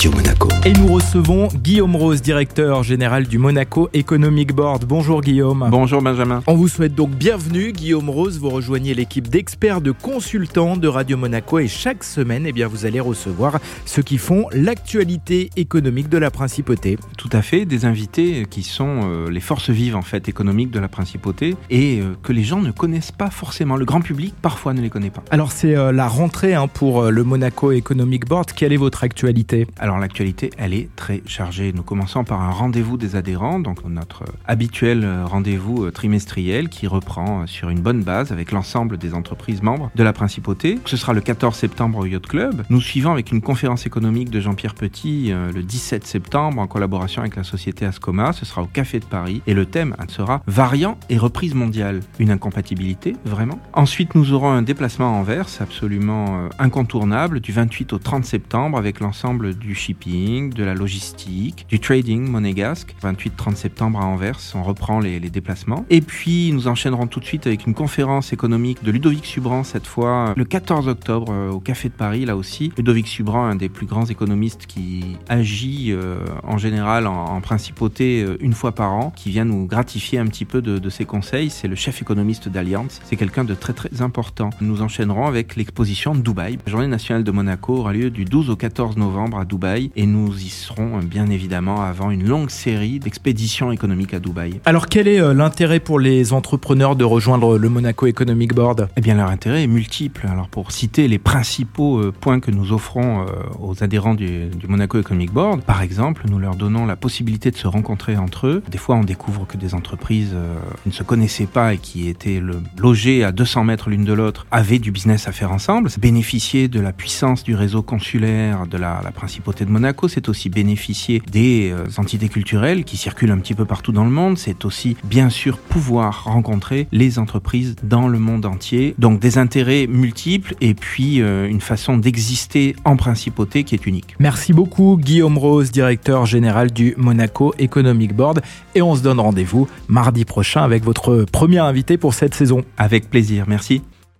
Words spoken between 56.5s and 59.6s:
incontournable du 28 au 30 septembre avec l'ensemble